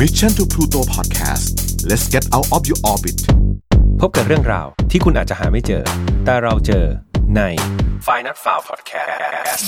[0.00, 1.46] Mission to Pluto Podcast
[1.88, 3.18] let's get out of your orbit
[4.00, 5.82] พบกับเรื่องราวที่คุณอาจจะหาไม่เจอ
[6.24, 6.84] แต่เราเจอ
[7.36, 7.40] ใน
[8.06, 9.66] f i n a l f i l e Podcast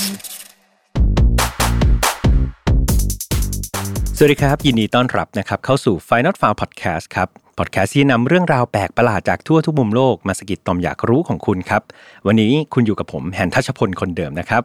[4.17, 11.83] สวัสดีครับ ยินดีต้อนรับนะครับ เข้าสู่ Final f i l e Podcast ครับพอดแคสต์ที่นำเรื่องราวแปลกประหลาดจากทั่วทุกมุมโลกมาสกิดตอมอยากรู้ของคุณครับ
[12.27, 14.63] วันนี้คุณอยู่กับผมแฮนทัชพลคนเดิมนะครับ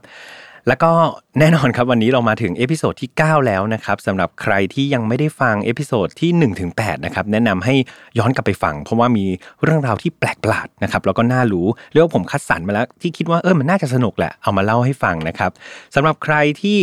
[0.68, 0.91] แล้วก็
[1.39, 7.75] แน่นอนครับวันนี้เรามาถึง episode ที่ 9 แล้วนะครับสำหรับใครที่ยังไม่ได้ฟัง episode ที่1ถึง8นะครับแนะนำให้
[8.19, 9.25] ย้อนกลับไปฟัง เพราะว่ามี
[9.64, 15.52] เรื่องราวที่แปลกประหลาดนะครับแล้วก็น่ารู้เรียกว่าผมคัดสรรมาแล้วที่คิดว่าเออมันน่าจะสนุกแหละเอามาเล่าให้ฟังนะครับ
[15.96, 16.80] สำหรับใครที่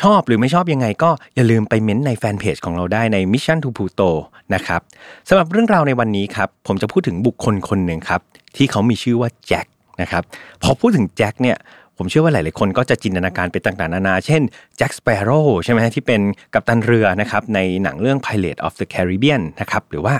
[0.00, 4.10] ชอบหรือไม่ชอบยังไงก็อย่าลืมไปเม้นในแฟนเพจของเราได้ใน Mission to Pluto
[4.54, 4.80] นะครับ
[5.28, 8.20] สำหรับเรื่องราวในวันนี้ครับผมจะพูดถึงบุคคลคนหนึ่งครับ
[8.56, 9.66] ที่เขามีชื่อว่าแจ็ค
[10.02, 10.22] นะครับ
[10.62, 11.56] พอพูดถึงแจ็คเนี่ย
[11.98, 14.42] ผมเชื่อว่าหลาย ๆ คนก็จะจินตนาการไปต่างๆ นานา เช่น
[14.76, 16.20] แจ็คสเปโร่ใช่ไหมที่เป็น
[16.54, 20.14] กัปตันเรือนะครับในหนังเรื่อง Pilot of the Caribbean นะครับหรือว่า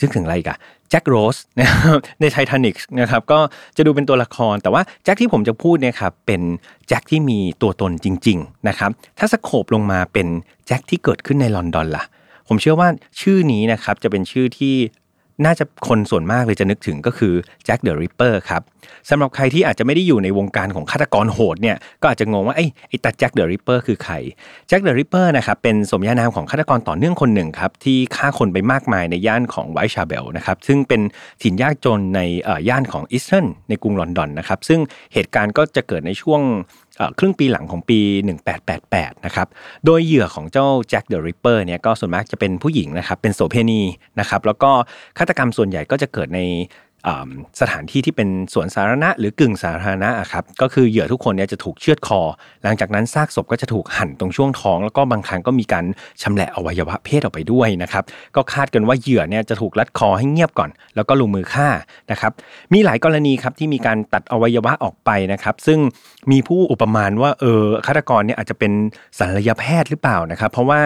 [0.00, 0.58] นึกถึงอะไรกัน
[0.90, 3.38] แจ็คโรสนะครับในไททานิกนะครับก็
[3.76, 6.42] จะดูเป็นตัวละคร แต่ว่าแจ็คที่ผมจะพูดเนี่ยครับเป็น
[6.88, 10.26] แจ็คที่มีตัวตนจริง ๆ นะครับถ้าสโคบลงมาเป็น
[10.66, 12.04] แจ็คที่เกิดขึ้นในลอนดอนล่ะ
[12.48, 12.88] ผมเชื่อว่า
[13.20, 14.74] ชื่อนี้นะครับจะเป็นชื่อที่
[15.44, 18.62] น่าจะคนส่วนมากเลยจะนึกถึงก็คือแจ็คเดอะริปเปอร์ครับ
[19.10, 24.14] สำหรับใครที่อาจจะไม่ได้อยู่ในวงการของฆาตกรโหดเนี่ยก็อาจจะงงว่าไอ้ไอ้ตัดแจ็คเดอะริปเปอร์คือใคร
[24.68, 31.00] แจ็คเดอะริปเปอร์นะครับเป็นสมญานามของฆาตกรต่อเนื่องคนหนึ่งครับที่ฆ่าคนไปมากมายในย่านของไวท์ชาเพลนะครับซึ่งเป็น
[31.42, 32.20] ถิ่นยากจนใน
[32.68, 34.80] ย่านของอีสต์เอนด์ในกรุงลอนดอนนะครับซึ่ง
[35.14, 36.40] เหตุการณ์ก็จะเกิดในช่วง
[37.18, 38.00] ครึ่งปีหลังของปี
[38.62, 39.48] 1888 นะครับ
[39.84, 43.82] โดยเหยื่อของเจ้าแจ็คเดอะริปเปอร์เนี่ยก็ส่วนมากจะเป็นผู้หญิงนะครับ เป็นโสเภณี
[44.20, 44.70] นะครับ แล้วก็
[45.18, 46.40] ฆาตกรรมส่วนใหญ่ก็จะเกิดใน
[47.60, 52.20] สถานที่ที่เป็นสวนสาธารณะหรือกึ่งสาธารณะครับก็คือเหยื่อทุกคนเนี่ยจะถูกเชือดคอ
[52.62, 55.84] หลังจากนั้นซากศพก็จะถูกหั่นตรงช่วงท้อง แล้วก็บางครั้งก็มีการ
[56.22, 58.04] ชำแหละอวัยวะเพศออกไปด้วยนะครับ
[58.36, 61.68] ก็คาดกันว่าเหยื่อเนี่ยจะถูกรัดคอให้เงียบก่อน แล้วก็ลงมือฆ่า
[62.10, 62.32] นะครับ
[62.72, 65.78] มีหลายกรณีครับที่มีการตัดอวัยวะออกไปนะครับซึ่ง
[66.30, 68.72] มีผู้อุปมาณว่าเออฆาตกรเนี่ยอาจจะเป็น
[69.18, 70.80] ศัลยแพทย์หรือเปล่านะครับเพราะว่า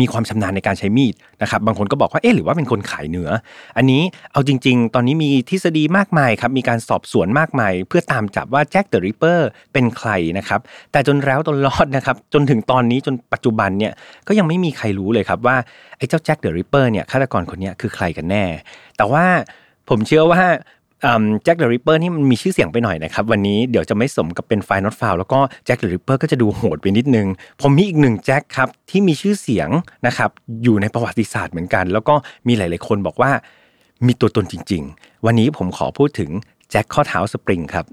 [0.00, 3.30] มีความชำนาญในการใช้มีดนะครับบางคนก็บอกว่าเอ๊ะหรือว่าเป็นคนขายเนื้อ
[3.76, 10.60] อันนี้เอาจริง ๆ ตอนนี้มีทฤษฎีมากมายครับมีการสอบสวนมากมาย เพื่อตามจับว่าแจ็คเดอะริปเปอร์เป็นใครนะครับ
[10.92, 13.92] แต่จนแล้วจนรอดนะครับจนถึงตอนนี้จนปัจจุบันเนี่ย
[14.28, 15.56] ก็ยังไม่มีใครรู้เลยครับว่า
[15.98, 18.44] ไอ้เจ้าแจ็คเดอะริปเปอร์เนี่ยฆาตกรคนนี้คือใครกันแน่
[18.96, 19.24] แต่ว่า
[19.88, 20.42] ผมเชื่อว่า
[21.44, 27.26] แจ็คเดอะริปเปอร์นี่มันมีชื่อเสียงไปหน่อยนะครับ วันนี้เดี๋ยวจะไม่สมกับเป็น File Not Found แล้วก็แจ็คเดอะริปเปอร์ก็จะดูโหดไปนิดนึง
[27.60, 29.68] ผมมีอีกหนึ่งแจ็คครับที่มีชื่อเสียง
[30.06, 30.30] นะครับ
[30.62, 32.14] อยู่ในประวัติศาสตร์เหมือนกัน แล้วก็
[32.48, 33.30] มีหลาย ๆ คนบอกว่า
[34.06, 36.30] มีตัวตนจริง ๆ วันนี้ผมขอพูดถึง
[36.70, 37.84] แจ็คข้อเท้าสปริงครับ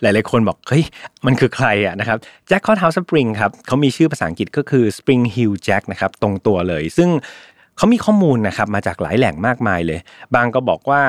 [0.00, 0.84] หลายๆคนบอก เฮ้ย
[1.26, 2.18] มันคือใครอะนะครับ
[2.48, 7.08] แจ็คข้อเท้าสปริงครับเขามีชื่อภาษาอังกฤษก็คือ Spring Hill Jack นะครับตรงตัวเลย ซึ่ง
[7.76, 9.98] เขามีข้อมูลนะครับมาจากหลายแหล่งมากมายเลย
[10.34, 11.02] บางก็บอกว่า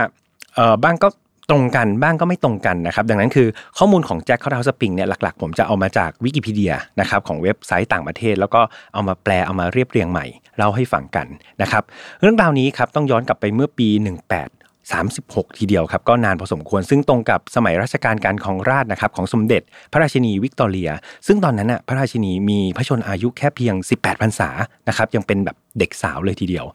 [0.55, 1.07] เออบางก็
[1.49, 3.47] ตรงกันบ้างก็ไม่ตรงกันนะครับ ดังนั้นคือ
[3.77, 8.61] ข้อมูลของแจ็คคาร์ทสปริงเนี่ยหลักๆ ผมจะเอามาจากวิกิพีเดียนะครับของเว็บไซต์ต่างประเทศ แล้วก็
[8.93, 10.25] เอามาแปลเอามาเรียบเรียงใหม่
[10.57, 11.27] เล่าให้ฟังกัน
[11.61, 11.83] นะครับ
[12.21, 14.01] เรื่องราวนี้ครับต้องย้อนกลับไปเมื่อปี 18
[14.91, 20.91] 36 ทีเดียวครับก็นานพอสมควร ซึ่งตรงกับสมัยรัชกาลการของราชนะครับของสมเด็จพระราชินีวิกตอเรีย
[21.27, 24.49] ซึ่งตอนนั้นน่ะพระราชินีมีพระชนมายุแค่เพียง 18พรรษา
[24.87, 26.65] นะครับยังเป็นแบบเด็กสาวเลยทีเดียว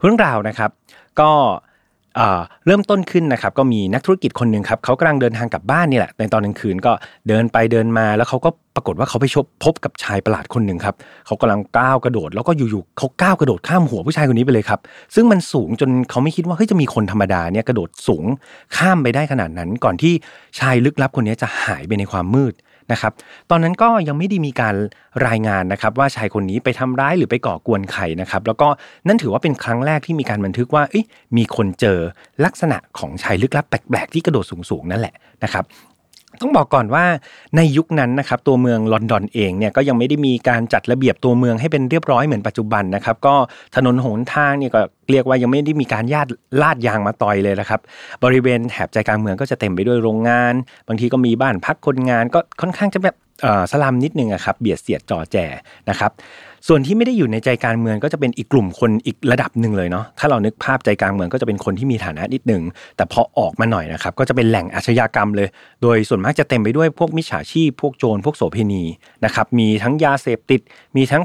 [0.00, 0.70] เรื่องราวนะครับ
[1.20, 1.30] ก็
[2.66, 6.92] เริ่มต้นขึ้นนะครับก็มีนักธุรกิจคนหนึ่งครับเขากำลังเดินทางกลับบ้านนี่แหละในตอนกลางคืนก็
[7.28, 10.94] เดินไปเดินมาแล้วเขาก็ปรากฏว่าเขาไปชบพบกับชายประหลาดคนหนึ่งครับ
[11.26, 14.80] เขากำลังก้าวกระโดด แล้วก็อยู่ๆเขาก้าวกระโดดข้ามหัวผู้ชายคนนี้ไปเลยครับ
[15.14, 18.24] ซึ่งมันสูงจนเขาไม่คิดว่าเฮ้ยจะมีคนธรรมดาเนี่ยกระโดดสูง
[18.76, 20.12] ข้ามไปได้ขนาดนั้น ก่อนที่
[20.58, 22.54] ชายลึกลับคนนี้จะหายไปในความมืด
[22.92, 23.12] นะครับ
[23.50, 24.74] ตอนนั้นก็ยังไม่ได้มีการ
[25.26, 28.68] รายงานนะครับว่าชายคนนี้ไปทำร้ายหรือไปก่อกวนใครนะครับ แล้วก็
[29.08, 30.82] นั่นถือว่าเป็นครั้งแรกที่มีการบันทึกว่า
[31.36, 31.98] มีคนเจอ
[32.44, 35.14] ลักษณะของชายลึกลับแปลกๆที่กระโดดสูงๆนั่นแหละ
[35.44, 35.64] นะครับ
[36.42, 37.04] ต้องบอกก่อนว่า
[37.56, 43.34] ในยุคนั้นนะครับตัวเมืองลอนดอนเองเนี่ยก็ยังไม่ได้มีการจัดระเบียบตัวเมืองให้เป็นเรียบร้อยเหมือนปัจจุบันนะครับ ก็
[43.76, 44.80] ถนนหนทางเนี่ยก็
[45.10, 46.30] เรียกว่ายังไม่ได้มีการญาติ
[46.62, 47.80] ลาดยางมาต่อยเลยนะครับ
[48.24, 50.54] บริเวณแถบใจกลางเมืองก็จะเต็มไปด้วยโรงงาน
[50.88, 53.16] บางทีก็มีบ้านพักคนงานก็ค่อนข้างจะแบบ
[53.72, 55.36] สลัมนิดนึงอะครับเบียดเสียดจอแจ
[55.90, 56.10] นะครับ
[56.68, 62.62] ส่วนที่ไม่ได้อยู่ในใจกลางเมืองก็จะเป็นอีกกลุ่มคนอีกระดับหนึ่งเลยเนาะถ้าเรานึกภาพใจกลางเมืองก็จะเป็นคนที่มีฐานะนิดหนึ่ง
[62.96, 65.48] แต่พอออกมาหน่อยนะครับก็จะเป็นแหล่งอาชญากรรมเลย
[65.82, 68.82] โดยส่วนมากจะเต็มไปด้วยพวกมิจฉาชีพพวกโจรพวกโสเภณี
[69.24, 70.60] นะครับมีทั้งยาเสพติด
[70.96, 71.22] มีทั้ง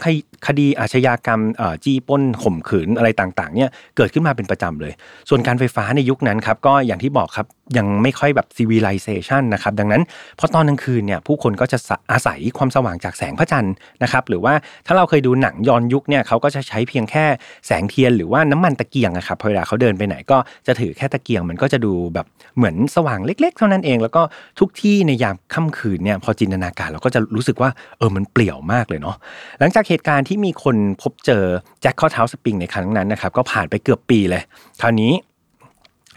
[0.48, 1.42] คดีอาชญากรรม
[1.84, 4.94] จี้ป้นข่มขืนอะไรต่างๆเนี่ยเกิดขึ้นมาเป็นประจำเลย
[5.30, 7.48] ส่วนการไฟฟ้าในยุคนั้นครับก็อย่างที่บอกครับ
[7.78, 10.04] ยังไม่ค่อยแบบ civilization นะครับดังนั้น
[10.40, 11.78] พอตอนกลางคืนเนี่ยผู้คนก็จะ
[12.12, 13.74] อาศัยความสว่างจากแสงพระจันทร์
[14.04, 14.54] นะครับหรือว่า
[14.88, 17.26] ถ้าเราเคยดูหนังย้อนยุคเนี่ยเขาก็จะใช้เพียงแค่
[17.68, 20.38] แสงเทียนหรือว่าน้ำมันตะเกียงอะครับพอเวลาเขาเดินไปไหนก็
[20.68, 22.26] จะถือแค่ตะเกียงมันก็จะดูแบบ
[22.58, 24.22] เหมือนสว่างเล็ก ๆ เท่านั้นเอง แล้วก็
[24.60, 29.16] ทุกที่ในยามค่ำคืนเนี่ยพอจินตนาการเราก็จะรู้สึกว่าเออมันเปลี่ยวมากเลยเนาะ
[29.60, 31.44] หลังจากเหตุการณ์ที่มีคนพบเจอ
[31.82, 34.42] แจ็คข้อเท้าสปริงในครั้งนั้นนะครับก็ผ่านไปเกือบปีเลย
[34.82, 35.14] คราวนี้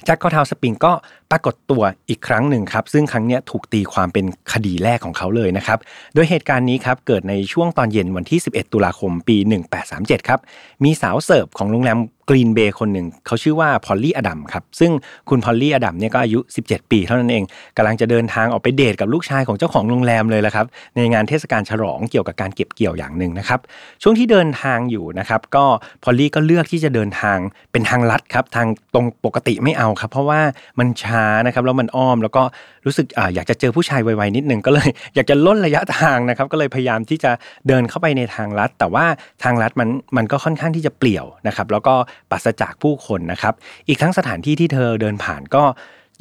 [0.05, 0.93] แจ็คข้อเท้าสปริงก็
[1.33, 5.79] ปรากฏตัวอีกครั้งหนึ่งครับ ซึ่งครั้งนี้ถูกตีความเป็นคดีแรกของเขาเลยนะครับ
[6.15, 9.37] โดยเหตุการณ์นี้ครับเกิดในช่วงตอนเย็นวันที่ 11 ตุลาคมปี
[9.83, 10.41] 1837 ครับ
[10.85, 11.99] มีสาวเสิร์ฟของโรงแรม
[12.29, 14.93] กรีนเบย์คนหนึ่ง เขาชื่อว่าพอลลี่อดัมครับ ซึ่ง
[15.29, 17.45] คุณพอลลี่อดัมเนี่ยก็อายุ 17 ปีเท่านั้นเอง
[17.77, 20.67] กำลังจะเดินทางออกไปเดทกับลูกชายของเจ้าของโรงแรมเลยละครับ
[20.97, 23.61] ในงานเทศกาลฉลองเกี่ยวกับการเก็บเกี่ยวอย่างหนึ่งนะครับ
[24.03, 25.65] ช่วงที่เดินทางอยู่นะครับก็
[26.05, 27.39] พอลลี่ก็เลือกที่จะเดินทาง
[27.73, 30.41] เป็นทางลัดครับทางตรงปกติไม่เอาครับ เพราะว่า
[30.79, 32.43] มันช้านะครับแล้วมันอ้อมแล้วก็
[32.87, 37.31] รู้สึกออยากจะเจอผู้ชายไวๆนิดนึงก็เลยอยากจะล้นระยะทางนะครับก็เลยพยายามที่จะ
[37.69, 39.07] เดินเข้าไปในทางลัด แต่ว่า
[39.43, 41.95] ทางลัดมันมันก็ค่อนข้างที่จะเปลี่ยวนะครับแล้วก็
[42.31, 43.55] ปัสจากผู้คนนะครับ
[43.89, 45.65] อีกทั้งสถานที่ที่เธอเดินผ่านก็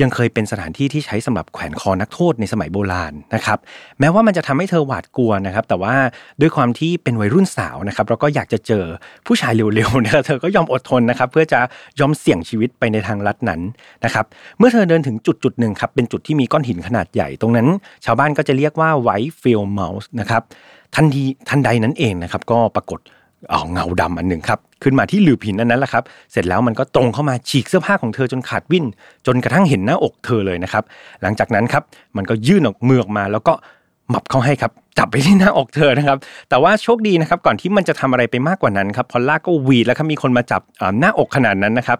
[0.01, 3.59] ยังเคยเป็นสถานที่ที่ใช้สำหรับแขวนคอนักโทษในสมัยโบราณนะครับ
[3.99, 5.95] แม้ว่ามันจะทำให้เธอหวาดกลัวนะครับ แต่ว่า
[6.41, 8.83] ด้วยความที่เป็นวัยรุ่นสาวนะครับแล้วก็อยากจะเจอ
[9.27, 11.59] ผู้ชายเร็วๆเนี่ยเธอก็ยอมอดทนนะครับเพื่อจะ
[11.99, 13.61] ยอมเสี่ยงชีวิตไปในทางลัดนั้น
[14.05, 14.25] นะครับ
[14.57, 17.67] เมื่อเธอเดินถึงจุดจุดหนึ่งครับเป็นจุดที่มีก้อนหินขนาดใหญ่ตรงนั้น
[18.05, 20.41] ชาวบ้านก็จะเรียกว่าไวท์ฟิลเมลส์นะครับ
[20.95, 22.99] ทันทีทันใดนั้นเองนะครับก็ปรากฏ
[23.51, 28.85] เอ่อเงาดำอันหนึ่งครับ ขึ้นมาที่หลืบหินอันนั้นแหละครับ เสร็จแล้วมันก็ตรงเข้ามาฉีกเสื้อผ้าของเธอจนขาดวิ่น
[29.27, 30.83] จนกระทั่งเห็นหน้าอกเธอเลยนะครับ
[31.21, 31.83] หลังจากนั้นครับ
[32.17, 33.53] มันก็ยื่นออกมือออกมาแล้วก็
[34.09, 36.17] หมับเข้าให้ครับจับไปที่หน้าอกเธอนะครับ
[36.49, 40.61] แต่ว่าโชคดีนะครับก่อนที่มันจะทำอะไรไปมากกว่านั้นครับพอลล่าก็วีดแล้วครับมีคนมาจับ
[40.99, 41.99] หน้าอกขนาดนั้นนะครับ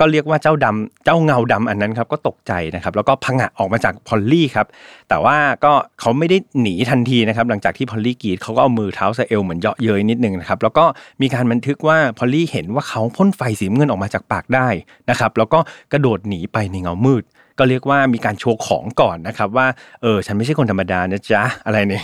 [0.00, 4.66] ก็เรียกว่าเจ้าดำเจ้าเงาดำอันนั้นครับก็ตกใจนะครับแล้วก็พังะออกมาจากพอลลี่ครับ
[5.08, 10.84] แต่ว่าก็เขาไม่ได้หนีทันทีนะครับหลังจากที่พอลลี่กรีดเขาก็เอามือเท้าสเอวเหมือนเยาะเย้ยนิดนึงนะครับแล้วก็
[11.22, 14.68] มีการบันทึกว่าพอลลี่เห็นว่าเขาพ่นไฟสีเงินออกมาจากปากได้
[15.10, 15.58] นะครับแล้วก็
[15.92, 17.24] กระโดดหนีไปในเงามืด
[17.58, 19.66] ก็เรียกว่ามีการโชว์ของก่อนนะครับว่า
[20.02, 22.02] เออฉันไม่ใช่คนธรรมดานะจ๊ะอะไรนี้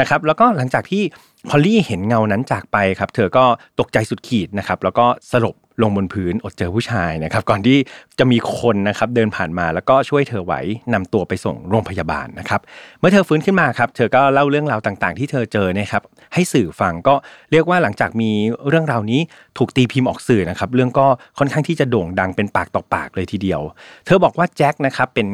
[0.00, 1.02] นะครับแล้วก็หลังจากที่
[1.48, 3.44] พอลลี่เห็นเงานั้นจากไปครับเธอก็
[3.80, 7.76] ตกใจสุดขีดนะครับแล้วก็สลบลงบนพื้นอดเจอผู้ชายนะครับก่อนที่
[8.18, 10.60] จะมีคนนะครับเดินผ่านมาแล้วก็ช่วยเธอไว้
[10.94, 12.60] นำตัวไปส่งโรงพยาบาลนะครับ
[12.98, 16.02] เมื่อเธอฟื้นขึ้นมาครับเธอก็เล่าเรื่องราวต่างๆ ที่เธอเจอนะครับ
[16.34, 17.14] ให้สื่อฟังก็
[17.52, 18.30] เรียกว่าหลังจากมี
[18.68, 19.20] เรื่องราวนี้
[19.58, 21.06] ถูกตีพิมพ์ออกสื่อนะครับเรื่องก็
[21.38, 23.60] ค่อนข้างที่จะโด่งดังเป็นปากต่อปากเลยทีเดียว
[24.06, 25.26] เธอบอกว่าแจ็คนะครับเป็น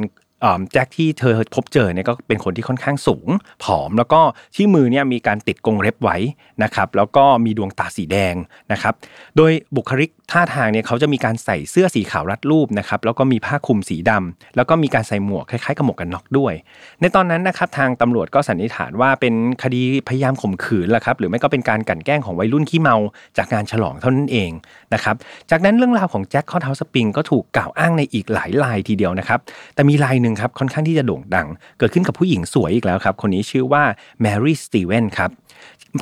[0.73, 3.29] แจ็คที่เธอพบเจอเนี่ยก็เป็นคนที่ค่อนข้างสูง
[3.65, 4.21] ผอมแล้วก็
[4.57, 6.17] ที่มือเนี่ยมีการติดกรงเล็บไว้
[6.63, 8.35] นะครับแล้วก็มีดวงตาสีแดง
[8.73, 8.95] นะครับ
[9.37, 16.55] โดยบุคลิกท่าทางเนี่ยเขาจะมีการใส่เสื้อสีขาวรัดรูปนะครับแล้วก็มีผ้าคลุมสีดำแล้วก็มีการใส่หมวกคล้ายๆกับหมวกกันน็อกด้วย
[17.01, 22.97] ในตอนนั้นนะครับทางตำรวจก็สันนิษฐานว่าเป็นคดีพยายามข่มขืนแหละครับหรือไม่ก็เป็นการกลั่นแกล้งของวัยรุ่นขี้เมา
[23.37, 24.51] จากงานฉลองเท่านั้นเอง
[24.95, 25.17] นะครับ
[25.51, 29.39] จากนั้นเรื่องราวของแจ็คข้อเท้าสปริงก็ถูกกล่าวอ้างในอีกหลายรายทีเดียวนะครับ
[29.75, 31.47] แต่มีรายหนึ่งครับค่อนข้างที่จะโด่งดัง
[31.79, 33.83] เกิดขึ้นกับผู้หญิงสวยอีกแล้วครับ คนนี้ชื่อว่า
[34.23, 35.31] แมรี่สตีเวนครับ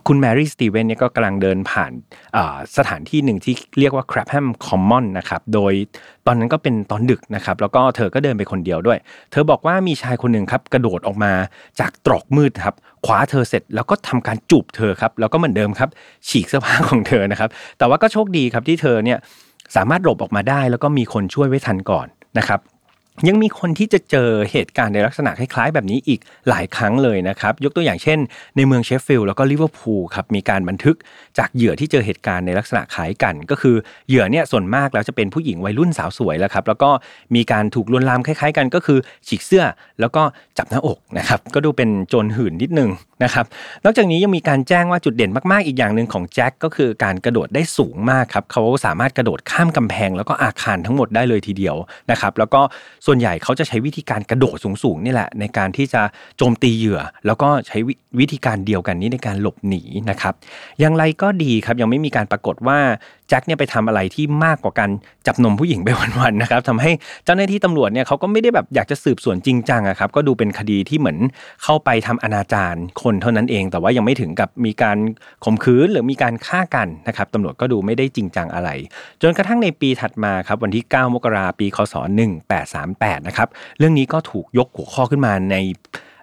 [0.06, 1.92] คุณแมรี่สตีเวนเนี่ยก็กำลังเดินผ่าน
[2.76, 5.72] สถานที่หนึ่งที่เรียกว่า Clapham Common นะครับ โดย
[6.26, 8.98] ตอนนั้นก็เป็นตอนดึกนะครับ แล้วก็เธอก็เดินไปคนเดียวด้วย
[9.32, 11.32] เธอบอกว่ามีชายคนหนึ่งครับ กระโดดออกมา
[11.80, 12.74] จากตรอกมืดครับ
[13.06, 15.88] คว้าเธอเสร็จแล้วก็ทำการจูบเธอครับ แล้วก็เหมือนเดิมครับ
[16.28, 19.18] ฉีกเสื้อผ้าของเธอนะครับ แต่ว่าก็โชคดีครับที่เธอเนี่ย
[19.76, 22.06] สามารถหลบออกมาได้ แล้วก็มีคนช่วยไว้ทันก่อน
[22.38, 22.60] นะครับ
[23.28, 28.18] ยังมีคนที่จะเจอเหตุการณ์ในลักษณะคล้ายๆ แบบนี้อีกหลายครั้งเลยนะครับ ยกตัวอย่างเช่น
[28.56, 30.96] ในเมืองเชฟฟิลด์แล้วก็ลิเวอร์พูลครับมีการบันทึก
[31.38, 33.76] จากเหยื่อที่เจอเหตุการณ์ในลักษณะคล้ายกัน ก็คือ
[34.08, 36.90] เหยื่อเนี่ยส่วนมากแล้วจะเป็นผู้หญิงวัยรุ่นสาวสวยแล้วครับแล้วก็
[37.34, 39.64] มีการถูกลวนลามคล้าย ๆ กันก็คือฉีกเสื้อ
[40.00, 40.22] แล้วก็
[40.58, 42.90] จับหน้าอกนะครับก็ดูเป็นโจรหื่นนิดนึง
[43.24, 43.44] นะครับ
[43.84, 51.76] นอกจากนี้ยังมีการแจ้งว่าจุดเด่นมากๆอีกอย่างหนึ่งของแจ็คก็คือการกระโดดได้สูงมากครับเขาสามารถกระโดดข้ามกำแพง แล้วก็อาคารทั้งหมดได้เลยทีเดียว
[52.10, 52.60] นะครับแล้วก็
[53.06, 56.02] ส่วนใหญ่เขาจะใช้วิธีการกระโดดสูงๆนี่แหละ ในการที่จะ
[56.36, 57.78] โจมตีเหยื่อ แล้วก็ใช้
[58.20, 60.34] วิธีการเดียวกันนี้ในการหลบหนีนะครับ
[60.80, 62.78] อย่างไรก็ดีครับยังไม่มีการปรากฏว่า
[63.28, 64.90] แจ็คเนี่ยไปทำอะไรที่มากกว่าการ
[65.26, 65.88] จับนมผู้หญิงไป
[66.20, 66.90] วันๆนะครับทำให้
[67.24, 71.18] เจ้าหน้าที่ตำรวจเนี่ยเขาก็ไม่ได้แบบอยากจะสืบสวนจริงจังอะครับก็ดูเป็นคดีที่เหมือน
[71.64, 74.98] เข้าไปทำอนาจารคนเท่านั้นเอง แต่ว่ายังไม่ถึงกับมีการ
[75.44, 78.70] ข่มขืนหรือมีการฆ่ากันนะครับตำรวจก็ดูไม่ได้จริงจังอะไร
[79.22, 81.94] จนกระทั่งในปีถัดมาครับวันที่ 9 มกราปีคศ
[83.00, 83.48] 2008 นะครับ
[83.78, 85.56] เรื่องนี้ก็ถูกยกหัวข้อขึ้นมาใน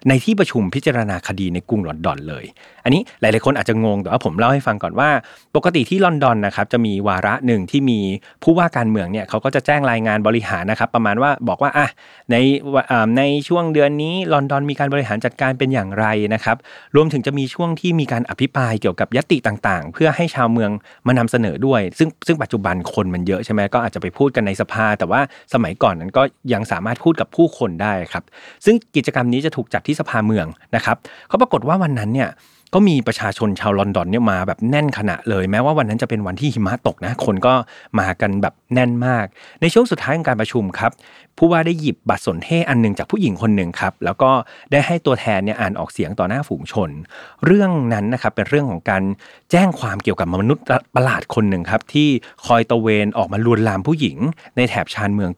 [0.08, 2.44] ในที่ประชุมพิจารณาคดีในกรุงลอนดอนเลย
[2.84, 5.10] อันนี้หลายๆคนอาจจะงงแต่ว่าผมเล่าให้ฟังก่อนว่า
[5.56, 8.00] ปกติที่ลอนดอนนะครับจะมีวาระหนึ่งที่มี
[8.42, 11.88] ผู้ว่าการเมืองเนี่ยเขาก็จะแจ้งรายงานบริหารนะครับ ประมาณว่าบอกว่าอะ
[12.30, 12.36] ใน
[13.18, 16.56] ในช่วงเดือนนี้ลอนดอนมีการบริหารจัดการเป็นอย่างไรนะครับ
[16.96, 20.70] รวมถึงจะมีช่วงที่มีการอภิปรายเกี่ยวกับยติต่างๆ เพื่อให้ชาวเมือง
[21.06, 25.20] มานำเสนอด้วย ซึ่งซึ่งปัจจุบันคนมันเยอะใช่ไหมก็อาจจะไปพูดกันในสภา แต่ว่า
[25.54, 28.24] สมัยก่อนนั้นก็ยังสามารถพูดกับผู้คนได้ครับ
[28.64, 30.46] ซึ่งกิจกรรมนี้จะถูกจัดที่สภาเมือง
[30.76, 30.96] นะครับ
[31.28, 32.30] เขาปรากฏว่าวันนั้นเนี่ย
[32.76, 37.54] ก็มีประชาชนชาวลอนดอนเนี่ยมาแบบแน่นขณะเลยแม้ว่าวันนั้นจะเป็นวันที่หิมะตกนะ คนก็
[37.98, 39.26] มากันแบบแน่นมาก
[39.60, 40.92] ในช่วงสุดท้ายของการประชุมครับ
[41.38, 44.30] ผู้ว่าได้หยิบบัตรสนเทศอันหนึ่งจากผู้หญิงคนหนึ่งครับ แล้วก็
[44.72, 46.90] ได้ให้ตัวแทนเนี่ยอ่านออกเสียงต่อหน้าฝูงชน
[47.44, 49.02] เรื่องนั้นนะครับเป็นเรื่องของการ
[49.50, 50.64] แจ้งความเกี่ยวกับมนุษย์
[50.96, 52.08] ประหลาดคนหนึ่งครับที่
[52.46, 54.16] คอยตะเวนออกมาลวนลามผู้หญิง
[54.56, 55.30] ในแถบชานเมือง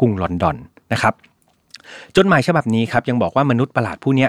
[0.00, 0.56] กรุงลอนดอน
[0.92, 1.14] นะครับ
[2.16, 4.28] จดหมายฉบับนี้ครับยังบอกว่ามนุษย์ประหลาดผู้นี้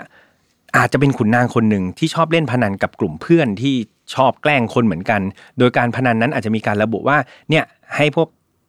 [0.78, 3.76] อาจจะเป็นขุนนางคนหนึ่งที่ชอบเล่นพนันกับกลุ่มเพื่อนที่
[4.16, 5.22] ชอบแกล้งคนเหมือนกัน
[5.60, 7.18] โดยการพนันนั้นอาจจะมีการระบุว่า
[7.50, 7.64] เนี่ย
[7.96, 8.28] ให้พวก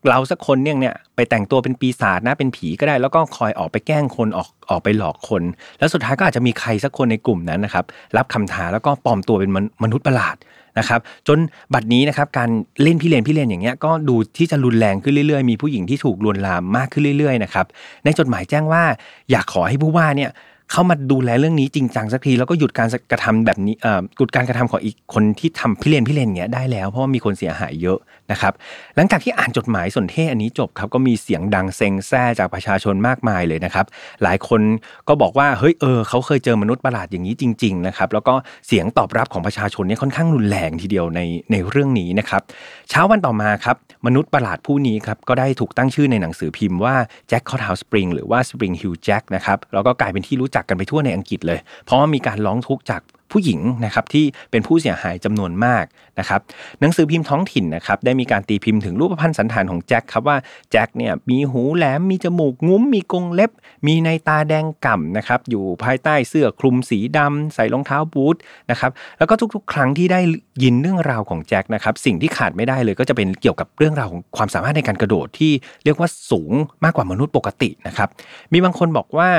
[0.09, 5.43] เราสักคนเนี่ยเนี่ยไปแต่งตัวเป็นปีศาจนะเป็นผีก็ได้ แล้วก็คอยออกไปแกล้งคนออกออกไปหลอกคน
[5.79, 7.85] แล้วสุดท้ายก็อาจจะมีใครสักคนในกลุ่มนั้นนะครับ
[8.17, 9.51] รับคำท้าแล้วก็ปลอมตัวเป็น
[9.83, 10.37] มนุษย์ประหลาด
[10.79, 11.39] นะครับจน
[11.75, 12.51] บัดนี้นะครับการ
[12.83, 17.67] เล่นพี่เลนพี่เลนอย่างเงี้ยก็ดูที่จะรุนแรงขึ้นเรื่อยๆ มีผู้หญิงที่ถูกลวนลามมากขึ้นเรื่อยๆนะครับ
[18.05, 18.83] ในจดหมายแจ้งว่า
[19.31, 20.31] อยากขอให้ผู้ว่าเนี่ย
[20.73, 23.75] เข้ามาดูแลเรื่องนี้จริงจังสักทีแล้วก็หยุดการกระทำแบบนี้
[24.17, 27.99] หยุดการกระทำของอีกคนที่ทำพิเรนพิเรนเงี้ยได้แล้ว เพราะว่ามีคนเสียหายเยอะ
[28.31, 28.53] นะครับ
[28.97, 33.87] หลังจากที่อ่านจดหมายสนเทศอันนี้จบครับก็มีเสียงดังเซ็งแซ่จากประชาชนมากมายเลยนะครับ
[34.23, 34.61] หลายคน
[35.09, 38.35] ก็บอกว่าเฮ้ยเออเขาเคยเจอมนุษย์ประหลาดอย่างนี้จริงๆนะครับแล้วก็
[38.67, 41.21] เสียงตอบรับของประชาชนเนี่ยค่อนข้างรุนแรงทีเดียวใน
[41.53, 42.43] ในเรื่องนี้นะครับ
[42.91, 46.95] เช้าวันต่อมาครับมนุษย์ประหลาดผู้นี้ครับก็ได้ถูกตั้งชื่อในหนังสือพิมพ์ว่า
[47.29, 55.85] แจ็คคอร์ทาวสปริงหรือว่าสปริงฮิลแจ็คนะครับแล้วก็กลายเป็นที่รู้จักกันไปทั่วในอังกฤษเลย เพราะว่ามีการร้องทุกข์จากผู้หญิงนะครับที่เป็นผู้เสียหายจำนวนมาก
[56.19, 56.41] นะครับ
[56.81, 60.37] หนังสือพิมพ์ท้องถิ่นนะครับได้มีการตีพิมพ์ถึงรูปพรรณสันฐานของแจ็คครับว่า
[60.71, 63.51] แจ็คเนี่ยมีหูแหลมมีจมูกงุ้ม มีกรงเล็บ
[63.87, 68.37] มีนัยน์ตาแดงก่ำนะครับอยู่ภายใต้เสื้อคลุมสีดำใส่รองเท้าบูท
[68.71, 70.21] นะครับแล้วก็ทุกๆ ครั้งที่ได้
[70.63, 75.53] ยินเรื่องราวของแจ็คนะครับสิ่งที่ขาดไม่ได้เลยก็จะเป็นเกี่ยวกับเรื่องราวของความสามารถในการกระโดดที่
[75.85, 76.53] เรียกว่าสูง
[76.85, 78.09] มากกว่ามนุษย์ปกตินะครับ
[78.53, 79.31] มีบางคนบอกว่า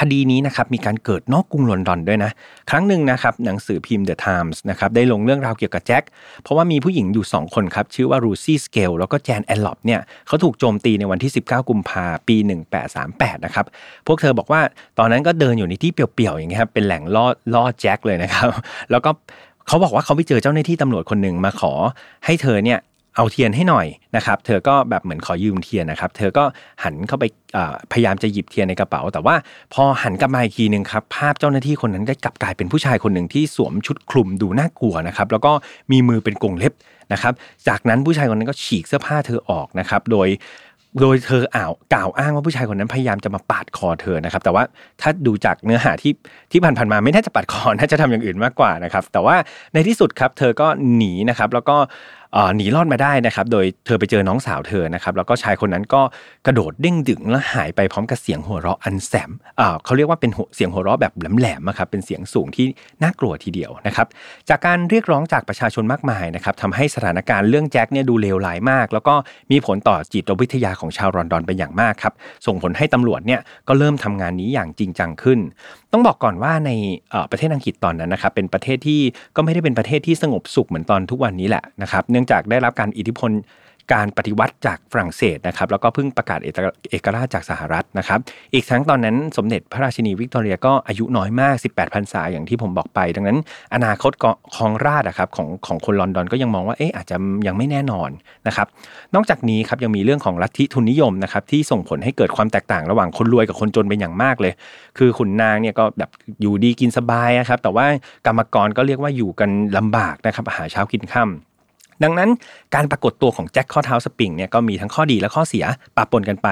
[0.00, 2.30] คดีนี้นะครับมีการเกิดนอกกรุงลอนดอนด้วยนะ
[2.70, 6.02] ครั้งหนึ่งนะครับหนังสือพิมพ์ The Times นะครับได้ลงเรื่องราวเกี่ยวกับแจ็ค
[6.42, 12.36] เพราะว่ามีผู้หญิงอยู่ 2 คนครับชื่อว่าลูซี่สเกลแล้วก็เจนอัลซอปเนี่ยเขาถูกโจมตีในวันที่ 19 กุมภาปี
[12.90, 13.66] 1838 นะครับ
[14.06, 14.60] พวกเธอบอกว่า
[14.98, 18.48] ตอนนั้นก็เดินอยู่ในที่เปลี่ยวๆอย่างเงี้ยครับเป็นแหล่งล่อล่อแจ็คเลยนะครับ
[18.90, 19.10] แล้วก็
[19.68, 21.72] เขาบอกว่าเขาไปเจอเจ้าหน้าที่ตำรวจคนหนึ่งมาขอ
[22.24, 22.78] ให้เธอเนี่ย
[23.16, 26.44] เอาเทียนให้หน่อยนะครับ เธอก็แบบเหมือนขอยืมเทียนนะครับ เธอก็
[26.84, 27.24] หันเข้าไป
[27.92, 29.34] พยายามจะหยิบเทียนในกระเป๋า แต่ว่า
[29.74, 35.52] พอหันกลับมาอีกทีหนึ่งครับภาพเจ้าหน้าที่คนนั้นก็กลับกลายเป็นผู้ชายคนหนึ่งที่สวมชุดคลุมดูน่ากลัวนะครับ แล้วก็
[35.92, 36.72] มีมือเป็นกรงเล็บ
[37.12, 37.32] นะครับ
[37.68, 40.28] จากนั้นผู้ชายคนนั้นก็ฉีกเสื้อผ้าเธอออกนะครับ โดย
[41.00, 44.62] โดยเธออ่าวกล่าวอ้างว่าผู้ชายคนนั้นพยายามจะมาปาดคอเธอนะครับ แต่ว่า
[45.00, 46.12] ถ้าดูจากเนื้อหาที่
[46.52, 49.36] ที่ผ่านๆมาไม่น่าจะปาดคอน่าจะทำอย่างอื่นมากกว่านะครับ แต่ว่า
[49.74, 50.66] ในที่สุดครับ เธอก็
[50.96, 51.76] หนีนะครับ แล้วก็
[52.56, 56.02] หนีรอดมาได้นะครับโดยเธอไปเจอน้องสาวเธอนะครับแล้วก็ชายคนนั้นก็
[56.46, 59.30] กระโดดเด้งดึงแล้วหายไปพร้อมกับเสียงหัวเราะอันแสม
[59.84, 62.66] เขาเรียกว่าเป็นเสียงหัวเราะแบบแหลมๆครับเป็นเสียงสูงที่
[63.02, 64.06] น่ากลัวทีเดียวนะครับ
[64.48, 69.14] จากการเรียกร้องจากประชาชนมากมายนะครับทำให้สถานการณ์เรื่องแจ็คเนี่ยดูเลวร้ายมาก แล้วก็
[69.50, 72.14] มีผลต่อจิตวิทยาของชาวลอนดอนเป็นอย่างมากครับ
[72.46, 75.38] ส่งผลให้ตำรวจเนี่ยก็เริ่มทำงานนี้อย่างจริงจังขึ้น
[75.92, 76.70] ต้องบอกก่อนว่าใน
[77.30, 79.00] ประเทศอังกฤษตอนนั้นนะครับเป็นประเทศที่
[79.36, 83.32] ก็ไม่ได้เป็นประเทศที่สงบสุขเหมือนตอนทุกวันนี้แหละนะครับเนื่องจากได้รับการอิทธิพล
[83.94, 86.40] การปฏิวัติจากฝรั่งเศสนะครับแล้วก็เพิ่งประกาศ
[86.90, 88.20] เอกราชจากสหรัฐนะครับ
[88.54, 93.38] อีกทั้งตอนนั้นสมเด็จพระราชินีวิกตอเรียก็อายุน้อยมาก 18พรรษาอย่างที่ผมบอกไป ดังนั้น
[93.74, 94.12] อนาคต
[94.56, 97.16] ครองราชครับของของคนลอนดอนก็ยังมองว่าเอ๊ะอาจจะ
[97.46, 98.10] ยังไม่แน่นอน
[98.46, 98.66] นะครับ
[99.14, 104.52] นอกจากนี้ครับยังมีเรื่องของลัทธิทุนนิยมนะครับที่ส่งผลให้เกิดความแตกต่างระหว่างคนรวยกับคนจนเป็นอย่างมากเลย
[104.98, 107.86] คือขุนนางเนี่ยก็แบบอยู่ดีกินสบายนะครับแต่ว่า
[108.26, 111.53] กรรมกรก็เรียกว่าอยู่กันลำบากนะครับหาเช้ากินค่ำ
[112.02, 112.28] ดังนั้น
[112.74, 115.64] การปรากฏตัวของแจ็คข้อเท้าสปริงเนี่ยก็มีทั้งข้อดีและข้อเสีย
[115.96, 116.48] ปะปนกันไป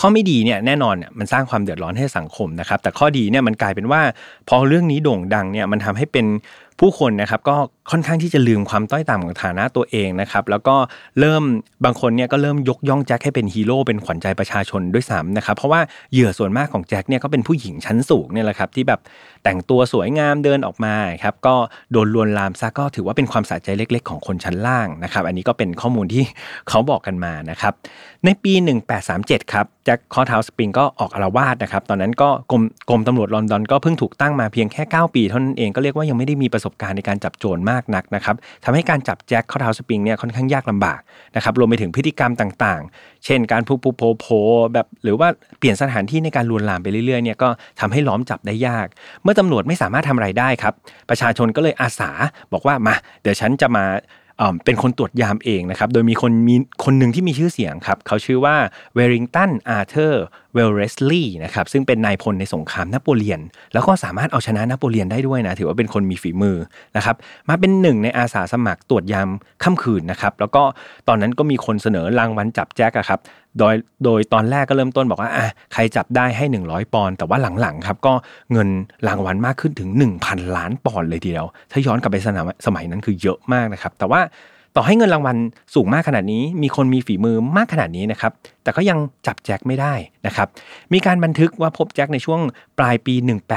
[0.00, 4.00] ข้อไม่ดีเนี่ยแน่นอนเนี่ยมันสร้างความเดือดร้อนให้สังคมนะครับแต่ข้อดีเนี่ยมันกลายเป็นว่า
[4.48, 6.26] พอเรื่องนี้โด่งดังเนี่ยมันทำให้เป็น
[6.80, 7.56] ผู้คนนะครับก็
[7.90, 10.76] ค่อนข้างที่จะลืมความต้อยต่ำของฐานะตัวเองนะครับแล้วก็
[11.20, 11.42] เริ่ม
[11.84, 15.80] บางคนเนี่ยก็เริ่มยกย่องแจ็คให้เป็นฮีโร่เป็นขวัญใจประชาชนด้วยซ้ำนะครับเพราะว่า
[16.12, 19.00] เหยื่อส่วนมากของแจ็คเนี่ยก็เป็นผู้หญิงชั้นสูงเนี่ยแหละครับที่แบบ
[19.44, 21.54] แต่งตัวสวยงามเดินออกมาครับก็
[21.92, 26.24] โดนลวนลามซะก็ถือว่าเป็นความสะใจเล็ก ๆ ของคนชั้นล่างนะครับอันนี้ก็เป็นข้อมูลที่
[26.68, 27.72] เขาบอกกันมานะครับ
[28.26, 28.52] ในปี
[29.02, 41.00] 1837 ครับแจ็คข้อเท้าสปริงก็ออกอาละวาดนะครับ ตอนนั้นก็กรมกรมตำรวจลอนดอนก็เพิ่งถูกตั้งมาเพียงแค่ 9 ปีเท่านั้นเองก็เรียกว่ายังไม่ได้มีประสบการณ์ในการจับโจรมากนักนะครับทำให้การจับแจ็คข้อเท้าสปริงเนี่ยค่อนข้างยากลำบาก
[41.36, 44.26] นะครับรวมไปถึงพฤติกรรมต่างๆ เช่นการผลุบๆ โผล่ๆ
[44.72, 45.28] แบบหรือว่า
[45.58, 47.48] เปลี่ยนสถานที่ในการลวนลามไปเรื่อยๆเนี่ยก็
[47.80, 48.86] ทำให้ล้อมจับได้ยาก
[49.22, 50.74] เมื่อตำรวจไม่สามารถทำอะไรได้ครับ
[51.10, 52.10] ประชาชนก็เลยอาสา
[52.52, 53.84] บอกว่ามา เดี๋ยวฉันจะมา
[54.64, 58.56] เป็นคนตรวจยามเองนะครับ โดยมีคนมีคนหนึ่งที่มีชื่อเสียงครับ เขาชื่อว่า
[58.94, 60.24] เวริงตันอาร์เธอร์
[60.54, 63.40] เวลเรสลีย์นะครับซึ่งเป็นนายพลในสงครามนโปเลียน
[63.74, 66.56] แล้วก็สามารถเอาชนะนโปเลียนได้ด้วยนะถือว่าเป็นคนมีฝีมือ
[66.96, 67.16] นะครับ
[67.48, 69.28] มาเป็นหนึ่งในอาสาสมัครตรวจยาม
[69.64, 70.62] ค่ำคืนนะครับแล้วก็
[71.08, 73.20] ตอนนั้นก็มีคนเสนอรางวัลจับแจ็คครับ
[73.58, 78.12] โดยโดยตอนแรกก็เริ่มต้นบอกว่าอะใครจับได้ให้ 100 ปอนด์แต่ว่าหลังๆครับก็
[78.52, 78.68] เงิน
[79.08, 84.20] รางวัลมากขึ้นถึง 1,000 ล้านปอนด์เลยทีเดียว ถ้าย้อนกลับไปสนามสมัยนั้นคือเยอะมากนะครับแต่ว่า
[84.76, 85.36] ต่อให้เงินรางวัล
[85.74, 89.94] สูงมากขนาดนี้ มีคนมีฝีมือมากขนาดนี้นะครับ แต่ก็ยังจับแจ็คไม่ได้
[90.26, 90.48] นะครับ
[90.92, 92.40] มีการบันทึกว่าพบแจ็คในช่วง
[92.78, 93.14] ปลายปี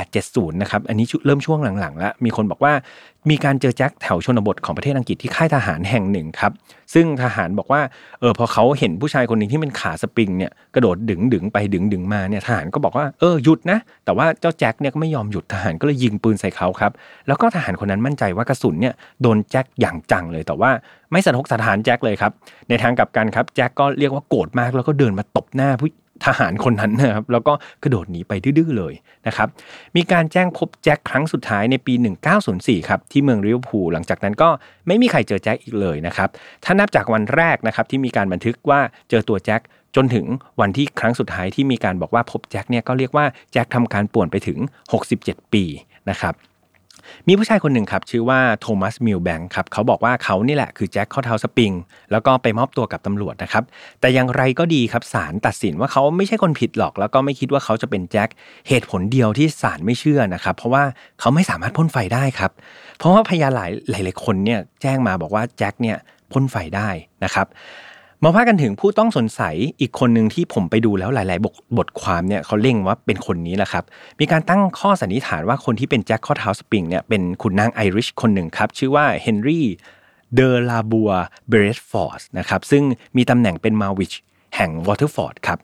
[0.09, 2.73] 1870 นะครับ อันนี้เริ่มช่วงหลังๆ แล้ว มีคนบอกว่า
[3.29, 6.51] มีการเจอแจ็คแถวชนบทของประเทศอังกฤษที่ค่ายทหารแห่งหนึ่งครับ
[6.93, 7.81] ซึ่งทหารบอกว่า
[8.19, 16.91] เออพอเขาเห็นผู้ชายคนหนึ่งที่เป็นขาสปริงเนี่ยกระโดดดึงดึงไปดึงดึงมาเนี่ยทหารก็บอกว่าเออหยุดนะ แต่ว่าเจ้าแจ็คเนี่ยก็ไม่ยอมหยุดทหารก็เลยยิงปืนใส่เขาครับ
[17.27, 20.71] แล้วก็ทหารคนนั้นมั่นใจว่ากระสุนเนี่ยโดนแจ็คอย่างจังเลยแต่ว่า
[21.11, 22.31] ไม่สะทกสะทานแจ็คเลยครับ
[22.69, 25.89] ในทางกลับกันครับแจ็คก็เรียกว่าโกรธมากแล้วก็เดินมาตบหน้าผู้
[26.25, 28.93] ทหารคนนั้นนะครับแล้วก็กระโดดหนีไปดื้อเลย
[29.27, 29.47] นะครับ
[29.95, 31.93] มีการแจ้งพบแจ็คครั้งสุดท้ายในปี
[32.41, 34.49] 1904ครับที่เมืองริวพูหลังจากนั้นก็
[34.87, 36.29] ไม่มีใครเจอแจ็คอีกเลยนะครับ
[36.63, 39.61] ถ้านับจากวันแรกนะครับที่มีการบันทึกว่าเจอตัวแจ็ค
[39.95, 40.25] จนถึง
[40.61, 44.57] วันที่ครั้งสุดท้ายที่มีการบอกว่าพบแจ็คเนี่ยก็เรียกว่าแจ็คทำการป่วนไปถึง
[45.05, 45.63] 67 ปี
[46.09, 46.33] นะครับ
[47.27, 51.71] มีผู้ชายคนหนึ่งครับชื่อว่าโทมัสมิลแบงค์ครับเขาบอกว่าเขานี่แหละคือแจ็คข้อเท้าสปริง
[52.11, 53.63] แล้วก็ไปมอบตัวกับตำรวจนะครับ
[54.01, 58.29] แต่อย่างไรก็ดีครับศาลตัดสินว่าเขาไม่ใช่คนผิดหรอก แล้วก็ไม่คิดว่าเขาจะเป็นแจ็ค
[58.67, 60.83] เหตุผลเดียวที่ศาลไม่เชื่อนะครับ เพราะว่า
[61.19, 62.51] เขาไม่สามารถพ่นไฟได้ครับ
[62.97, 65.97] เพราะว่าพยานหลายหลาย ๆ คนเนี่ยแจ้งมาบอกว่าแจ็คเนี่ย
[66.31, 66.89] พ่นไฟได้
[67.23, 67.47] นะครับ
[68.23, 73.83] มาว่ากันถึงผู้ต้องสงสัยอีกคนหนึ่งที่ผมไปดูแล้วหลายๆบทบทความเนี่ยเขาเล็งว่าเป็นคนนี้แหละครับ
[74.19, 79.65] มีการตั้งข้อสันนิษฐานว่าคนที่เป็นแจ็คข้อเท้าสปริงเนี่ยเป็นขุนนางไอริชคนหนึ่งครับ ชื่อว่าเฮนรี่
[80.35, 81.11] เดอลาโปร์
[81.49, 82.83] เบเรสฟอร์ดนะครับซึ่ง
[83.17, 84.13] มีตำแหน่งเป็นมาร์ควิส
[84.55, 85.59] แห่งวอเตอร์ฟอร์ดครับ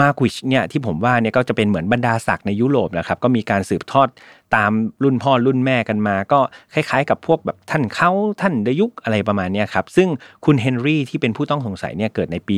[0.00, 4.08] มาร์ควิสเนี่ยที่ผมว่าเนี่ยก็จะเป็นเหมือนบรรดาศักดิ์ในยุโรปนะครับก็มีการสืบทอด
[4.56, 6.40] ตามรุ่นพ่อรุ่นแม่กันมา ก็
[6.74, 10.08] คล้ายๆ กับพวกแบบท่านเคานต์ท่านดยุกอะไรประมาณนี้ครับ ซึ่ง
[10.44, 12.56] คุณเฮนรี่ที่เป็นผู้ต้องสงสัยเนี่ยเกิดในปี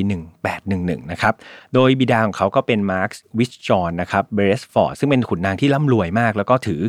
[0.55, 1.35] 1811 นะครับ
[1.75, 6.81] โดยบิดาของเขาก็เป็นมาร์ควิสจอห์นนะครับเบเรสฟอร์ดซึ่งเป็นขุนนางที่ร่ำรวยมาก แล้วก็ถือ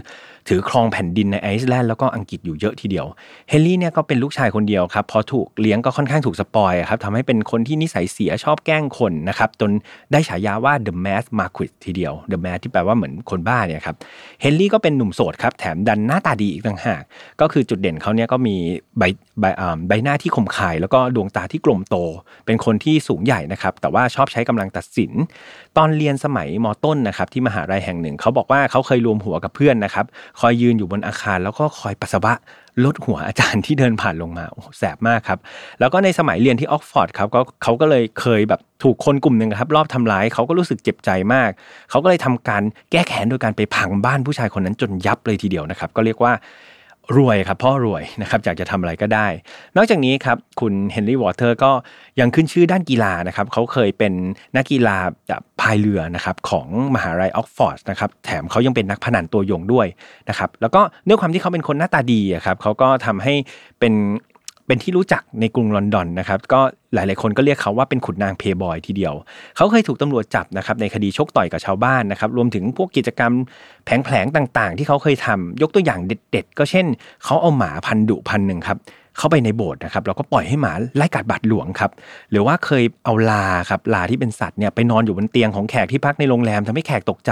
[0.49, 3.05] ถือครองแผ่นดินในไอซ์แลนด์แล้วก็อังกฤษอยู่เยอะทีเดียว
[3.49, 9.71] เฮนรี่เนี่ยก็เป็นลูกชายคนเดียวครับพอถูกเลี้ยงก็ค่อนข้างถูก spoil ครับทำให้เป็นคนที่นิสัยเสียชอบแกล้งคนนะครับจน
[10.11, 13.95] ได้ฉายาว่า The Mad Marquis ทีเดียว The Math ที่แปลว่าเหมือนคนบ้าเนี่ยครับ
[14.41, 17.03] เฮนรี่ก็เป็นหนุ่มโสดครับแถมดันหน้าตาดีอีกต่างหาก
[17.41, 18.55] ก็คือจุดเด่นเขาเนี่ยก็มี
[18.97, 19.03] ใบ
[19.39, 19.45] ใบ
[19.88, 21.95] ใบหน้าที่คมคาย แล้วก็ดวงตาที่กลมโต
[22.45, 25.12] เป็นคนที่สูงใหญ่นะครับ แต่ว่าชอบใช้กำลังตัดสิน
[25.77, 30.05] ตอนเรียนสมัยม.ต้นนะครับที่มหาลัยแห่งหนึ่งเขาบอกว่าเขาเคยรวมหัวกับเพื่อนนะครับ
[30.39, 32.34] คอยยืนอยู่บนอาคารแล้วก็คอยปัสสาวะ
[32.85, 35.39] รดหัวอาจารย์ที่เดินผ่านลงมาโอ้แสบมากครับ
[35.79, 41.49] แล้วก็ในสมัยเรียนที่ออกซ์ฟอร์ดครับก็เขาก็เลยเคยแบบถูกคนกลุ่มหนึ่งครับ ลอบทำร้ายเขาก็รู้สึกเจ็บใจมาก
[41.89, 46.33] เขาก็เลยทำการแก้แค้นโดยการไปพังบ้านผู้ชายคนนั้นจนยับเลยทีเดียวนะครับ ก็เรียกว่า
[47.17, 49.27] รวยครับพ่อรวยนะครับอยากจะทำอะไรก็ได้
[49.77, 51.71] นอกจากนี้ครับคุณเฮนรี่วอเตอร์ก็
[52.19, 54.13] ยังขึ้นชื่อด้านกีฬานะครับเขาเคยเป็น
[54.55, 54.97] นักกีฬา
[55.61, 59.87] พายเรือนะครับของมหาลัยออกซ์ฟอร์ดนะครับแถมเขายังเป็นนักพนันตัวยงด้วย
[60.29, 63.33] นะครับแล้วก็ด้วยความที่เขาเป็นคนหน้าตาดีครับเขาก็ทำให้
[63.79, 63.93] เป็น
[64.67, 66.62] เป็นที่รู้จักในกรุงลอนดอนนะครับก็
[66.93, 69.13] หลายๆ คนก็เรียกเขาว่าเป็นขุนนางเพย์บอยทีเดียว
[69.56, 73.32] เขาเคยถูกตำรวจจับนะครับในคดีชกต่อยกับชาวบ้านนะครับรวมถึงพวกกิจกรรม
[73.86, 76.86] แผลงๆต่างๆ ที่เขาเคยทำยกตัวอย่างเด็ด ๆ ก็เช่น
[77.23, 78.80] เขาเอาหมาพันดุพันหนึ่งครับ
[79.17, 81.91] เข้าไปในโบสถ์นะครับแล้วก็ปล่อยให้หมาไล่กัดบาดหลวงครับ
[82.32, 87.32] หรือว่าเคยเอาลาครับลาที่เป็นสัตว์เนี่ยไปนอนอยู่บนเตียงของแขกที่พักในโรงแรมทำให้แขกตกใจ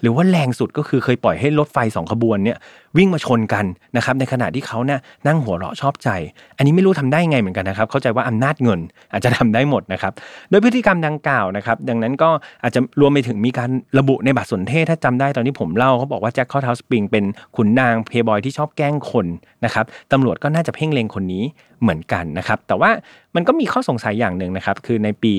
[0.00, 2.58] หรือว่าแรงสุดก็คือเคยปล่อยให้รถไฟสองขบวนเนี่ย
[2.98, 3.64] วิ่งมาชนกัน
[3.96, 6.08] นะครับในขณะที่เขาเนี่ยนั่งหัวเราะชอบใจ
[6.56, 8.80] อันนี้ไม่รู้ทำได้ไงเหมือนกันนะครับเข้าใจว่าอำนาจเงิน
[9.12, 10.12] อาจจะทำได้หมดนะครับ
[10.50, 12.30] โดยพฤติกรรมดังกล่าวนะครับดังนั้นก็
[12.62, 17.24] อาจจะรวมไปถึงมีการระบุในบัตรสนเทศถ้าจำได้ตอนที่ผมเล่าเขาบอกว่าแจ็คคอร์ทาสปริงเป็น
[17.56, 19.26] ขุนนางเพย์บอยที่ชอบแกล้งคน
[19.64, 21.42] นะครับตำรวจก็น่าจะเพ่งเล็งคนนี้
[21.82, 22.90] เหมือนกันนะครับแต่ว่า
[23.34, 25.34] มันก็มีข้อสงสัยอย่างหนึ่งนะครับคือในปี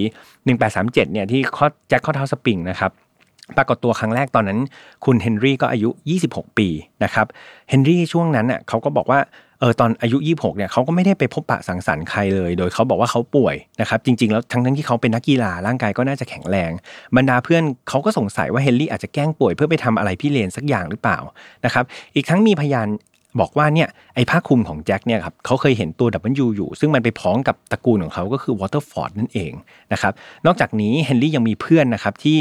[0.54, 1.41] 1837เนี่ยที่
[1.89, 2.91] แจ็คคอร์ทาสปริงนะครับ
[3.58, 4.60] ปรากฏตัวครั้งแรกตอนนั้น
[5.06, 5.90] คุณเฮนรี่ก็อายุ
[6.24, 6.68] 26 ปี
[7.04, 7.28] นะครับ
[7.70, 9.20] เฮนรี่ช่วงนั้นอะเขาก็บอกว่า
[9.60, 16.72] เออตอนอายุ 26เนี่ยเขาก็ไม่ได้ไปพบปะสังสรรค์ใครเลย โดยเขาบอกว่าเขาป่วยนะครับจริงๆ แล้วทั้งทั้งที่เขาเป็นนักกีฬาร่างกายก็น่าจะแข็งแรง
[17.16, 21.18] บรรดาเพื่อนเขาก็สงสัยว่าเฮนรี่อาจจะแกล้งป่วยเพื่อไปทำอะไรพิเรนทร์สักอย่างหรือเปล่า
[21.66, 21.84] นะครับ
[22.16, 22.88] อีกทั้งมีพยาน
[23.40, 26.08] บอกว่าเนี่ยไอ้ผ้าคลุมของแจ็คเนี่ยครับเขาเคยเห็นตัว
[26.44, 29.52] W อยู่ ซึ่งมันไปพ้องกับตระกูลของเขาก็คือวอเตอร์ฟอร์ดนั่นเอง
[29.94, 30.14] นะครับ
[30.46, 32.38] นอกจากนี้เฮนรี่ยังมีเพื่อนนะครับที่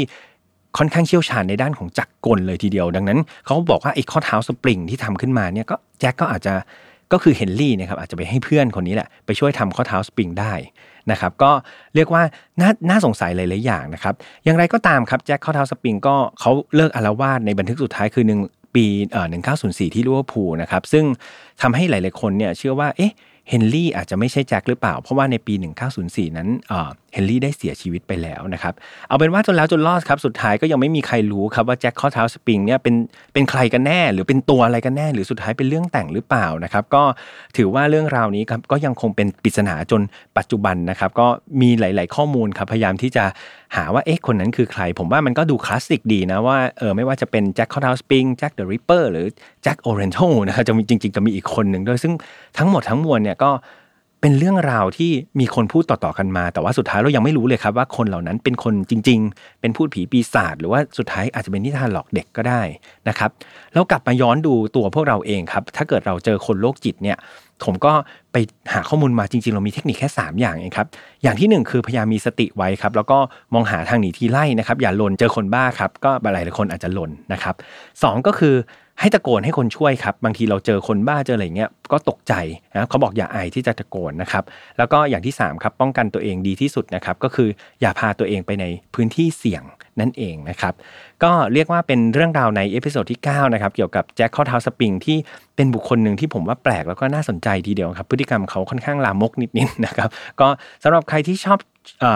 [0.77, 6.53] ค่อนข้างเชี่ยวชาญในด้านของจักรกลเลยทีเดียว ดังนั้นเขาบอกว่าไอ้ข้อเท้าสปริงที่ทำขึ้นมาเนี่ยก็แจ็คก็อาจจะ
[7.11, 10.53] ก็คือเฮนรี่นะครับอาจจะไปให้เพื่อนคนนี้แหละไปช่วยทำข้อเท้าสปริงได้
[11.11, 11.51] นะครับก็
[11.95, 12.23] เรียกว่า
[12.61, 14.13] น่าน่าสงสัยหลายๆอย่างนะครับ
[14.45, 18.39] อย่างไรก็ตามครับแจ็คข้อเท้าสปริงก็เขาเลิกอาละวาดในบันทึกสุดท้ายคือหนึ่ง
[18.75, 19.27] ปีเอ่อ
[19.61, 21.05] 1904 ที่ลิเวอร์พูลนะครับซึ่ง
[21.61, 23.11] ทำให้หลาย ๆคนเนี่ยเชื่อว่าเอ๊ะ
[23.49, 25.53] เฮนรี่อาจจะไม่ใช่แจ็คหรือเปล่า เพราะว่าในปี
[25.95, 26.47] 1904 นั้น
[27.13, 28.73] เฮนรี่ได้เสียชีวิตไปแล้วนะครับ
[29.07, 32.95] เอาเป็นว่าจนแล้วจนรอดครับ สุดท้ายก็ยังไม่มีใครรู้ครับว่าแจ็คข้อเท้าสปริงเนี่ยเป็น
[33.33, 37.03] เป็นใครกันแน่ หรือเป็นตัวอะไรกันแน่ หรือสุดท้ายเป็นเรื่องแต่งหรือเปล่านะครับ ก็
[37.57, 40.01] ถือว่าเรื่องราวนี้ครับก็ยังคงเป็นปริศนาจน
[40.37, 41.27] ปัจจุบันนะครับ ก็
[41.61, 43.25] มีหลาย ๆ ข้อมูลครับพยายามที่จะ
[43.75, 49.27] หาว่าเอ๊ะคนนั้นคือใคร ผมว่ามันก็ดูคลาสสิกดีนะว่าเออไม่ว่าจะเป็นแจ็คข้อเท้าสปริงแจ็คเดอะริปเปอร์หรือ
[49.63, 52.13] แจ็คโอเรนโทนะครับจะมีจริง ๆ จะมีอีกคนหนึ่งด้วยซึ่ง
[52.57, 53.51] ทั้งหมดทั้งมวลเนี่ยก็
[54.21, 62.61] เป็นเรื่องราวที่มีคนพูดต่อๆกันมา แต่ว่าสุดท้ายเรายังไม่รู้เลยครับว่าคนเหล่านั้นเป็นคนจริง ๆ เป็นพูดผีปีศาจหรือว่าสุดท้ายอาจจะเป็นนิทานหลอกเด็กก็ได้
[63.09, 63.31] นะครับ
[63.73, 67.17] แล้วกลับมาย้อนดูตัวพวกเราเองครับ ถ้าเกิดเราเจอคนโรคจิตเนี่ย
[67.63, 67.93] ผมก็
[68.31, 68.37] ไป
[68.73, 70.87] หาข้อมูลมาจริงๆ เรามีเทคนิคแค่ 3 อย่างเองครับ
[71.23, 73.17] อย่างที่ 1 คือพยายามมีสติไว้ครับ แล้วก็
[73.53, 77.55] มองหาทางหนีทีไล่นะครับ อย่าหล่นเจอคนบ้าครับ ก็หลายหลายคนอาจจะหล่นนะครับ
[78.01, 78.55] สก็คือ
[78.99, 82.33] ให้ตะโกนให้คนช่วยครับ บางทีเราเจอคนบ้าเจออะไรเงี้ยก็ตกใจ
[82.73, 84.43] นะเขาบอกอย่าอายที่จะตะโกนนะครับ
[84.77, 87.49] แล้วก็อย่างที่3ครับป้องกันตัวเองดีที่สุดนะครับ ก็คือ
[87.81, 89.63] อย่าพาตัวเองไปในพื้นที่เสี่ยง
[89.99, 90.73] นั่นเองนะครับ
[91.23, 95.17] ก็เรียกว่าเป็นเรื่องราวใน episode ที่9นะครับเกี่ยวกับแจ็คข้อเท้าสปริงที่
[95.55, 100.47] เป็นบุคคลหนึ่งที่ผมว่าแปลกแล้วก็น่าสนใจทีเดียวครับ พฤติกรรมเขาค่อนข้างลามกนิดๆนะครับ ก็
[100.83, 101.59] สำหรับใครที่ชอบ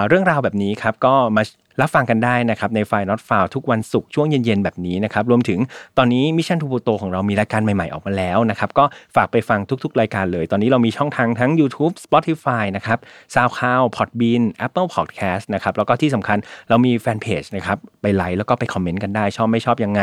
[0.08, 1.43] เรื่องราวแบบนี้ครับก็มา
[1.82, 5.60] รับฟังกันได้นะครับในไฟล์ not f i l ทุกวันศุกร์ช่วงเย็นๆ แบบนี้นะครับรวมถึง
[5.97, 12.99] ตอนนี้ Mission To Pluto ของเรามีรายการใหม่ๆ ออกมาแล้วนะครับก็ฝากไปฟังทุกๆ รายการเลย ตอนนี้เรามีช่องทางทั้ง YouTube Spotify นะครับ
[13.34, 16.38] SoundCloud Podbean Apple Podcast นะครับแล้วก็ที่สำคัญ
[16.69, 20.01] เรามีแฟนเพจนะครับไปไลค์แล้วก็ไปคอมเมนต์กันได้ชอบไม่ชอบยังไง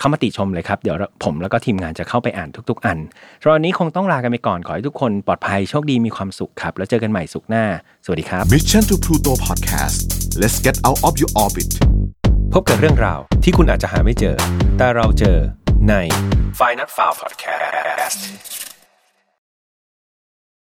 [0.00, 2.98] เข้ามาติชมเลยครับ เดี๋ยวผมแล้วก็ทีมงานจะเข้าไปอ่านทุก ๆ อัน
[3.44, 7.64] ตอนนี้คงต้องลากันไปก่อน ขอให้ทุกคนปลอดภัยโชคดีมีความสุขครับ แล้วเจอกันใหม่ศุกร์หน้า
[8.04, 9.98] สวัสดีครับ Mission to Pluto Podcast
[10.40, 11.70] let's get out of your orbit
[12.52, 14.36] พบกับเรื่องราวที่คุณอาจจะหาไม่เจอ
[14.78, 15.38] แต่เราเจอ
[15.88, 15.94] ใน
[16.58, 18.69] f i n a l f i l e Podcast